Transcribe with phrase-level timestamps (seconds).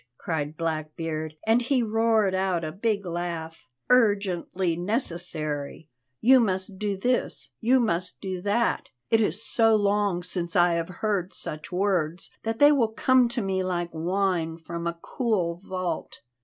[0.17, 3.67] cried Blackbeard, and he roared out a big laugh.
[3.87, 5.89] "'Urgently necessary'
[6.19, 8.89] you must do this, you must do that.
[9.11, 13.61] It is so long since I have heard such words that they come to me
[13.61, 16.21] like wine from a cool vault."